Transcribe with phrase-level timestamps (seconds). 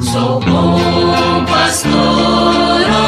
[0.00, 1.92] Sou bom pastor,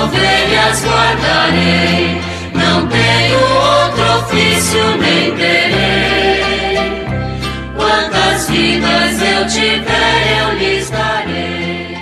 [0.03, 2.21] ovelhas guardarei,
[2.53, 7.05] não tenho outro ofício nem terei.
[7.77, 11.97] Quantas vidas eu tiver, eu lhes darei.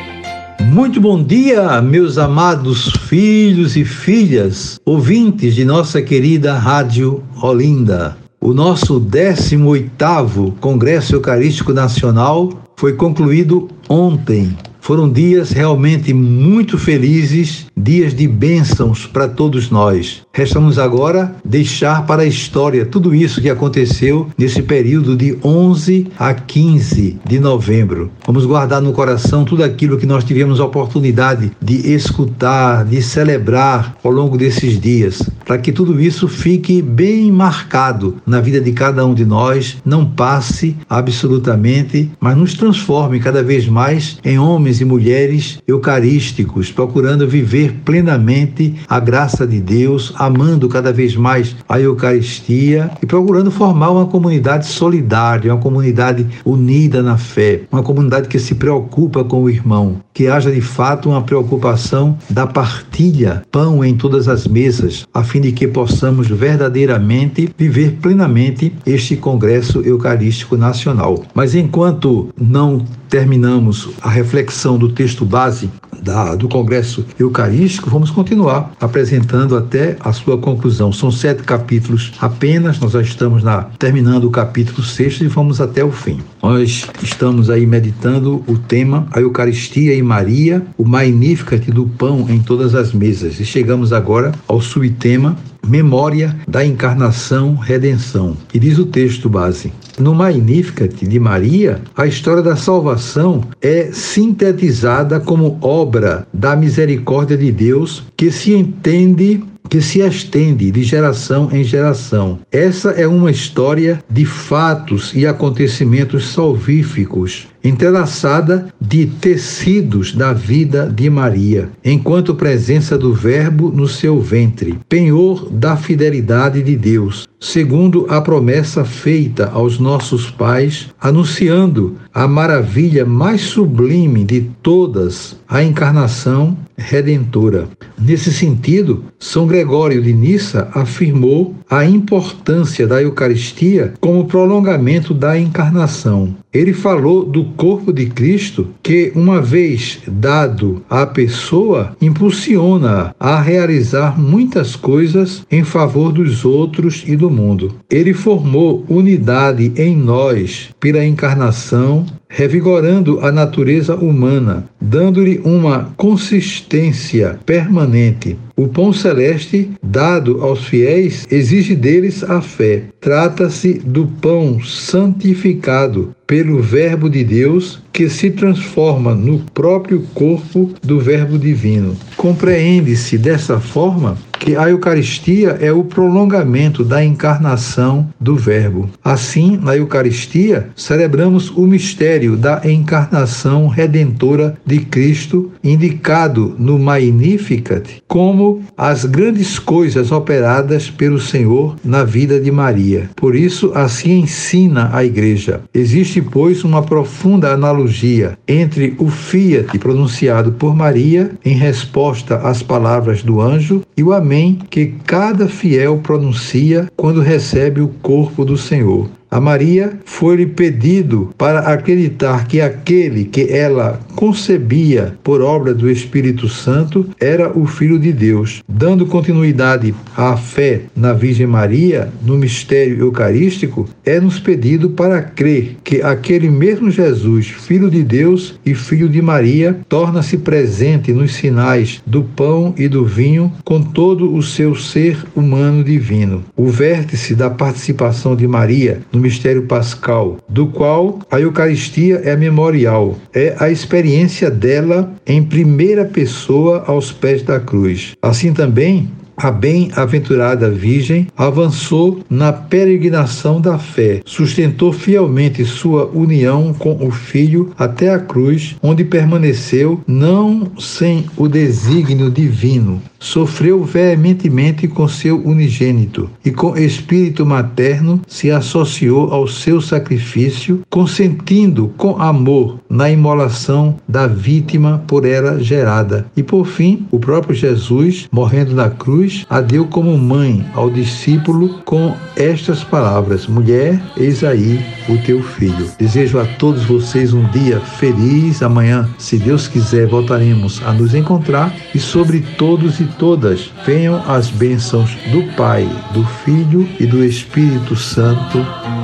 [0.73, 8.17] Muito bom dia, meus amados filhos e filhas, ouvintes de nossa querida Rádio Olinda.
[8.41, 14.57] O nosso 18º Congresso Eucarístico Nacional foi concluído ontem
[14.89, 20.23] foram dias realmente muito felizes, dias de bênçãos para todos nós.
[20.33, 26.33] Resta-nos agora deixar para a história tudo isso que aconteceu nesse período de 11 a
[26.33, 28.11] 15 de novembro.
[28.27, 33.95] Vamos guardar no coração tudo aquilo que nós tivemos a oportunidade de escutar, de celebrar
[34.03, 39.07] ao longo desses dias, para que tudo isso fique bem marcado na vida de cada
[39.07, 44.85] um de nós, não passe absolutamente, mas nos transforme cada vez mais em homens e
[44.85, 52.91] mulheres eucarísticos, procurando viver plenamente a graça de Deus, amando cada vez mais a Eucaristia
[53.03, 58.55] e procurando formar uma comunidade solidária, uma comunidade unida na fé, uma comunidade que se
[58.55, 64.29] preocupa com o irmão, que haja de fato uma preocupação da partilha, pão em todas
[64.29, 65.07] as mesas,
[65.39, 71.23] fim de que possamos verdadeiramente viver plenamente este Congresso Eucarístico Nacional.
[71.33, 75.71] Mas enquanto não terminamos a reflexão do texto base
[76.03, 80.93] da, do Congresso Eucarístico, vamos continuar apresentando até a sua conclusão.
[80.93, 85.85] São sete capítulos apenas, nós já estamos na, terminando o capítulo sexto e vamos até
[85.85, 86.21] o fim.
[86.43, 92.39] Nós estamos aí meditando o tema a Eucaristia e Maria, o Magnificat do pão em
[92.39, 93.41] todas as mesas.
[93.41, 98.37] E chegamos agora ao subtema Memória da Encarnação Redenção.
[98.53, 105.21] E diz o texto base: No Magnificat de Maria, a história da salvação é sintetizada
[105.21, 111.63] como obra da misericórdia de Deus que se entende que se estende de geração em
[111.63, 112.39] geração.
[112.51, 121.11] Essa é uma história de fatos e acontecimentos salvíficos entrelaçada de tecidos da vida de
[121.11, 128.21] Maria, enquanto presença do Verbo no seu ventre, penhor da fidelidade de Deus, segundo a
[128.21, 137.69] promessa feita aos nossos pais, anunciando a maravilha mais sublime de todas, a encarnação redentora.
[137.99, 146.37] Nesse sentido, São Gregório de Nissa afirmou a importância da Eucaristia como prolongamento da encarnação.
[146.53, 154.19] Ele falou do corpo de Cristo que, uma vez dado à pessoa, impulsiona a realizar
[154.21, 157.75] muitas coisas em favor dos outros e do mundo.
[157.91, 168.39] Ele formou unidade em nós pela encarnação revigorando a natureza humana, dando-lhe uma consistência permanente.
[168.57, 172.85] O pão celeste dado aos fiéis exige deles a fé.
[173.01, 181.01] Trata-se do pão santificado pelo Verbo de Deus que se transforma no próprio corpo do
[181.01, 181.97] Verbo divino.
[182.19, 188.89] Compreende-se dessa forma que a Eucaristia é o prolongamento da encarnação do Verbo.
[189.05, 198.63] Assim, na Eucaristia, celebramos o mistério da encarnação redentora de Cristo, indicado no Magnificat como
[198.77, 203.11] as grandes coisas operadas pelo Senhor na vida de Maria.
[203.15, 205.61] Por isso, assim ensina a Igreja.
[205.75, 212.08] Existe, pois, uma profunda analogia entre o fiat pronunciado por Maria em resposta
[212.43, 218.45] às palavras do anjo e o Amém que cada fiel pronuncia quando recebe o corpo
[218.45, 219.09] do Senhor.
[219.31, 226.49] A Maria foi-lhe pedido para acreditar que aquele que ela concebia por obra do Espírito
[226.49, 228.63] Santo era o Filho de Deus.
[228.67, 236.01] Dando continuidade à fé na Virgem Maria, no mistério eucarístico, é-nos pedido para crer que
[236.01, 242.25] aquele mesmo Jesus, Filho de Deus e Filho de Maria, torna-se presente nos sinais do
[242.25, 246.43] pão e do vinho com todo o seu ser humano divino.
[246.57, 253.17] O vértice da participação de Maria no mistério pascal, do qual a Eucaristia é memorial,
[253.35, 258.13] é a experiência dela em primeira pessoa aos pés da cruz.
[258.23, 267.07] Assim também, a bem-aventurada Virgem avançou na peregrinação da fé, sustentou fielmente sua união com
[267.07, 275.09] o Filho até a cruz, onde permaneceu não sem o desígnio divino, sofreu veementemente com
[275.09, 283.11] seu unigênito e com espírito materno se associou ao seu sacrifício, consentindo com amor na
[283.11, 286.27] imolação da vítima por ela gerada.
[286.37, 291.81] E por fim, o próprio Jesus, morrendo na cruz, a deu como mãe ao discípulo
[291.85, 295.91] com estas palavras: Mulher, eis aí o teu filho.
[295.99, 298.63] Desejo a todos vocês um dia feliz.
[298.63, 304.49] Amanhã, se Deus quiser, voltaremos a nos encontrar e sobre todos e todas venham as
[304.49, 308.59] bênçãos do Pai, do Filho e do Espírito Santo.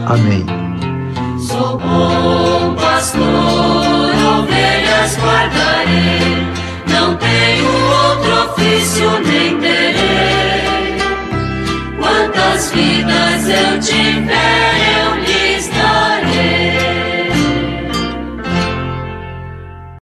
[0.07, 0.45] Amém.
[1.39, 3.21] Sou bom pastor,
[4.39, 6.47] ovelhas guardarei,
[6.89, 9.59] não tenho outro ofício nem